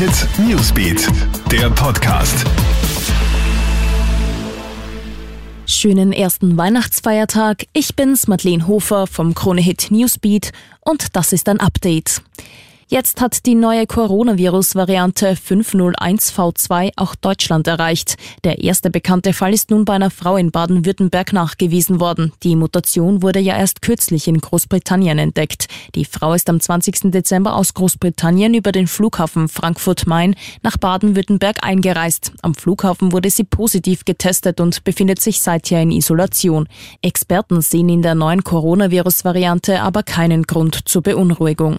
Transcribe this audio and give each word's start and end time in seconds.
Hit 0.00 0.26
Newsbeat, 0.38 1.08
der 1.52 1.68
Podcast. 1.68 2.46
Schönen 5.66 6.14
ersten 6.14 6.56
Weihnachtsfeiertag. 6.56 7.66
Ich 7.74 7.96
bin's, 7.96 8.26
Madeleine 8.26 8.66
Hofer 8.66 9.06
vom 9.06 9.34
Krone 9.34 9.60
Hit 9.60 9.88
Newsbeat 9.90 10.52
und 10.80 11.14
das 11.16 11.34
ist 11.34 11.50
ein 11.50 11.60
Update. 11.60 12.22
Jetzt 12.92 13.20
hat 13.20 13.46
die 13.46 13.54
neue 13.54 13.86
Coronavirus-Variante 13.86 15.34
501V2 15.34 16.90
auch 16.96 17.14
Deutschland 17.14 17.68
erreicht. 17.68 18.16
Der 18.42 18.64
erste 18.64 18.90
bekannte 18.90 19.32
Fall 19.32 19.54
ist 19.54 19.70
nun 19.70 19.84
bei 19.84 19.92
einer 19.92 20.10
Frau 20.10 20.36
in 20.36 20.50
Baden-Württemberg 20.50 21.32
nachgewiesen 21.32 22.00
worden. 22.00 22.32
Die 22.42 22.56
Mutation 22.56 23.22
wurde 23.22 23.38
ja 23.38 23.56
erst 23.56 23.80
kürzlich 23.80 24.26
in 24.26 24.40
Großbritannien 24.40 25.20
entdeckt. 25.20 25.68
Die 25.94 26.04
Frau 26.04 26.34
ist 26.34 26.50
am 26.50 26.58
20. 26.58 27.12
Dezember 27.12 27.54
aus 27.54 27.74
Großbritannien 27.74 28.54
über 28.54 28.72
den 28.72 28.88
Flughafen 28.88 29.46
Frankfurt-Main 29.46 30.34
nach 30.64 30.76
Baden-Württemberg 30.76 31.62
eingereist. 31.62 32.32
Am 32.42 32.56
Flughafen 32.56 33.12
wurde 33.12 33.30
sie 33.30 33.44
positiv 33.44 34.04
getestet 34.04 34.60
und 34.60 34.82
befindet 34.82 35.20
sich 35.20 35.40
seither 35.40 35.80
in 35.80 35.92
Isolation. 35.92 36.66
Experten 37.02 37.60
sehen 37.60 37.88
in 37.88 38.02
der 38.02 38.16
neuen 38.16 38.42
Coronavirus-Variante 38.42 39.80
aber 39.80 40.02
keinen 40.02 40.42
Grund 40.42 40.88
zur 40.88 41.02
Beunruhigung. 41.02 41.78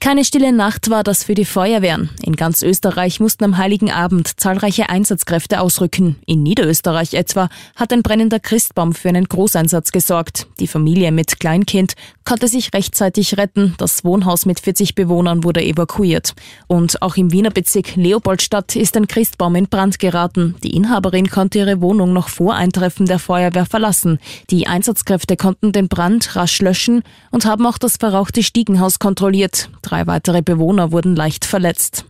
Keine 0.00 0.24
stille 0.24 0.52
Nacht 0.52 0.90
war 0.90 1.02
das 1.02 1.24
für 1.24 1.34
die 1.34 1.46
Feuerwehren. 1.46 2.10
In 2.22 2.36
ganz 2.36 2.62
Österreich 2.62 3.20
mussten 3.20 3.44
am 3.44 3.56
Heiligen 3.56 3.90
Abend 3.90 4.38
zahlreiche 4.38 4.90
Einsatzkräfte 4.90 5.60
ausrücken. 5.60 6.16
In 6.26 6.42
Niederösterreich 6.42 7.14
etwa 7.14 7.48
hat 7.74 7.92
ein 7.92 8.02
brennender 8.02 8.38
Christbaum 8.38 8.92
für 8.92 9.08
einen 9.08 9.24
Großeinsatz 9.26 9.92
gesorgt. 9.92 10.46
Die 10.60 10.66
Familie 10.66 11.10
mit 11.10 11.40
Kleinkind 11.40 11.94
konnte 12.24 12.48
sich 12.48 12.72
rechtzeitig 12.72 13.36
retten. 13.36 13.74
Das 13.78 14.04
Wohnhaus 14.04 14.46
mit 14.46 14.60
40 14.60 14.94
Bewohnern 14.94 15.44
wurde 15.44 15.62
evakuiert. 15.62 16.34
Und 16.66 17.02
auch 17.02 17.16
im 17.16 17.32
Wiener 17.32 17.50
Bezirk 17.50 17.96
Leopoldstadt 17.96 18.76
ist 18.76 18.96
ein 18.96 19.06
Christbaum 19.06 19.56
in 19.56 19.68
Brand 19.68 19.98
geraten. 19.98 20.54
Die 20.62 20.74
Inhaberin 20.74 21.28
konnte 21.28 21.58
ihre 21.58 21.80
Wohnung 21.80 22.12
noch 22.12 22.28
vor 22.28 22.54
Eintreffen 22.54 23.06
der 23.06 23.18
Feuerwehr 23.18 23.66
verlassen. 23.66 24.18
Die 24.50 24.66
Einsatzkräfte 24.66 25.36
konnten 25.36 25.72
den 25.72 25.88
Brand 25.88 26.36
rasch 26.36 26.60
löschen 26.60 27.02
und 27.30 27.44
haben 27.44 27.66
auch 27.66 27.78
das 27.78 27.96
verrauchte 27.96 28.42
Stiegenhaus 28.42 28.98
kontrolliert. 28.98 29.68
Drei 29.82 30.06
weitere 30.06 30.42
Bewohner 30.42 30.92
wurden 30.92 31.14
leicht 31.16 31.44
verletzt. 31.44 32.04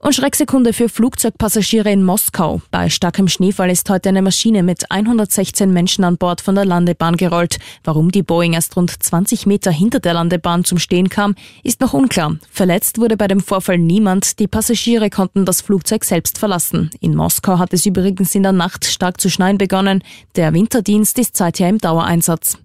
Und 0.00 0.14
Schrecksekunde 0.14 0.72
für 0.72 0.88
Flugzeugpassagiere 0.88 1.90
in 1.90 2.04
Moskau. 2.04 2.62
Bei 2.70 2.88
starkem 2.88 3.26
Schneefall 3.26 3.68
ist 3.68 3.90
heute 3.90 4.10
eine 4.10 4.22
Maschine 4.22 4.62
mit 4.62 4.92
116 4.92 5.72
Menschen 5.72 6.04
an 6.04 6.18
Bord 6.18 6.40
von 6.40 6.54
der 6.54 6.64
Landebahn 6.64 7.16
gerollt. 7.16 7.58
Warum 7.82 8.12
die 8.12 8.22
Boeing 8.22 8.52
erst 8.52 8.76
rund 8.76 8.92
20 9.02 9.46
Meter 9.46 9.72
hinter 9.72 9.98
der 9.98 10.14
Landebahn 10.14 10.64
zum 10.64 10.78
Stehen 10.78 11.08
kam, 11.08 11.34
ist 11.64 11.80
noch 11.80 11.94
unklar. 11.94 12.36
Verletzt 12.48 12.98
wurde 12.98 13.16
bei 13.16 13.26
dem 13.26 13.40
Vorfall 13.40 13.78
niemand. 13.78 14.38
Die 14.38 14.46
Passagiere 14.46 15.10
konnten 15.10 15.44
das 15.44 15.62
Flugzeug 15.62 16.04
selbst 16.04 16.38
verlassen. 16.38 16.90
In 17.00 17.16
Moskau 17.16 17.58
hat 17.58 17.72
es 17.72 17.84
übrigens 17.84 18.36
in 18.36 18.44
der 18.44 18.52
Nacht 18.52 18.84
stark 18.84 19.20
zu 19.20 19.28
schneien 19.28 19.58
begonnen. 19.58 20.04
Der 20.36 20.54
Winterdienst 20.54 21.18
ist 21.18 21.36
seither 21.36 21.68
im 21.68 21.78
Dauereinsatz. 21.78 22.56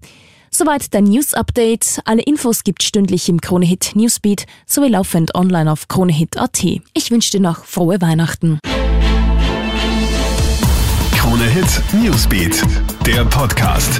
Soweit 0.56 0.94
dein 0.94 1.02
News 1.02 1.34
Update. 1.34 2.00
Alle 2.04 2.22
Infos 2.22 2.62
gibt 2.62 2.84
stündlich 2.84 3.28
im 3.28 3.40
Kronehit 3.40 3.96
Newsbeat 3.96 4.46
sowie 4.66 4.86
laufend 4.86 5.34
online 5.34 5.68
auf 5.68 5.88
kronehit.at. 5.88 6.62
Ich 6.62 7.10
wünsche 7.10 7.32
dir 7.32 7.40
noch 7.40 7.64
frohe 7.64 8.00
Weihnachten. 8.00 8.60
Kronehit 11.16 11.82
Newsbeat, 11.92 12.62
der 13.04 13.24
Podcast. 13.24 13.98